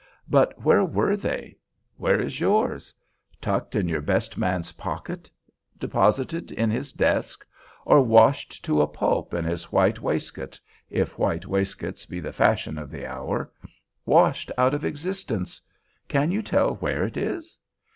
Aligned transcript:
But 0.27 0.57
where 0.59 0.83
were 0.83 1.15
they? 1.15 1.57
Where 1.97 2.19
is 2.19 2.39
yours? 2.39 2.91
Tucked 3.39 3.75
in 3.75 3.87
your 3.87 4.01
best 4.01 4.35
man's 4.35 4.71
pocket; 4.71 5.29
deposited 5.77 6.51
in 6.51 6.71
his 6.71 6.91
desk—or 6.91 8.01
washed 8.01 8.65
to 8.65 8.81
a 8.81 8.87
pulp 8.87 9.31
in 9.35 9.45
his 9.45 9.71
white 9.71 10.01
waistcoat 10.01 10.59
(if 10.89 11.19
white 11.19 11.45
waistcoats 11.45 12.07
be 12.07 12.19
the 12.19 12.33
fashion 12.33 12.79
of 12.79 12.89
the 12.89 13.05
hour), 13.05 13.51
washed 14.03 14.51
out 14.57 14.73
of 14.73 14.83
existence—can 14.83 16.31
you 16.31 16.41
tell 16.41 16.77
where 16.77 17.03
it 17.05 17.15
is? 17.15 17.55